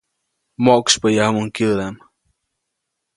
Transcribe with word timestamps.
Moʼksypyäyajuʼumuŋ 0.63 1.47
kyäʼdaʼm. 1.55 1.95